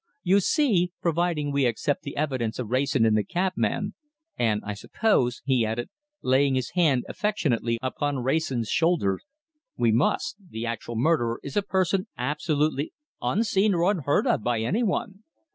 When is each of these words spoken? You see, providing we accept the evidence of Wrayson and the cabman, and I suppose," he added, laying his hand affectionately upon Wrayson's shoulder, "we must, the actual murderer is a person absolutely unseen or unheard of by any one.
You 0.23 0.39
see, 0.39 0.93
providing 0.99 1.51
we 1.51 1.67
accept 1.67 2.01
the 2.01 2.17
evidence 2.17 2.57
of 2.57 2.71
Wrayson 2.71 3.05
and 3.05 3.15
the 3.15 3.23
cabman, 3.23 3.93
and 4.35 4.63
I 4.65 4.73
suppose," 4.73 5.43
he 5.45 5.63
added, 5.63 5.91
laying 6.23 6.55
his 6.55 6.71
hand 6.71 7.05
affectionately 7.07 7.77
upon 7.83 8.23
Wrayson's 8.23 8.67
shoulder, 8.69 9.19
"we 9.77 9.91
must, 9.91 10.37
the 10.49 10.65
actual 10.65 10.95
murderer 10.95 11.39
is 11.43 11.55
a 11.55 11.61
person 11.61 12.07
absolutely 12.17 12.93
unseen 13.21 13.75
or 13.75 13.91
unheard 13.91 14.25
of 14.25 14.41
by 14.43 14.61
any 14.61 14.81
one. 14.81 15.23